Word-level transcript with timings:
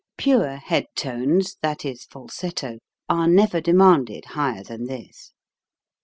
Pure 0.17 0.55
head 0.55 0.87
tones, 0.95 1.57
that 1.61 1.85
is, 1.85 2.05
falsetto, 2.05 2.79
are 3.07 3.27
never 3.27 3.61
demanded 3.61 4.25
higher 4.33 4.63
than 4.63 4.85
this. 4.85 5.31